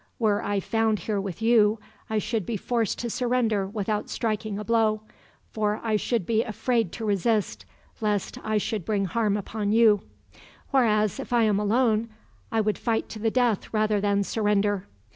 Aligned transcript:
Were 0.17 0.41
I 0.43 0.59
found 0.59 0.97
here 0.97 1.21
with 1.21 1.43
you, 1.43 1.77
I 2.09 2.17
should 2.17 2.43
be 2.43 2.57
forced 2.57 2.97
to 2.97 3.09
surrender 3.11 3.67
without 3.67 4.09
striking 4.09 4.57
a 4.57 4.65
blow; 4.65 5.03
for 5.51 5.79
I 5.83 5.95
should 5.95 6.25
be 6.25 6.41
afraid 6.41 6.91
to 6.93 7.05
resist, 7.05 7.67
lest 7.99 8.39
I 8.43 8.57
should 8.57 8.83
bring 8.83 9.05
harm 9.05 9.37
upon 9.37 9.71
you; 9.71 10.01
whereas, 10.71 11.19
if 11.19 11.31
I 11.31 11.43
am 11.43 11.59
alone, 11.59 12.09
I 12.51 12.61
would 12.61 12.79
fight 12.79 13.09
to 13.09 13.19
the 13.19 13.29
death 13.29 13.71
rather 13.71 14.01
than 14.01 14.23
surrender. 14.23 14.87